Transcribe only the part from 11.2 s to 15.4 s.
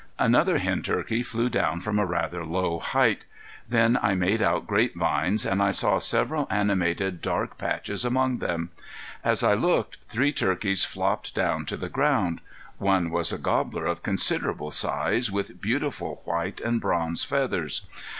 down to the ground. One was a gobbler of considerable size,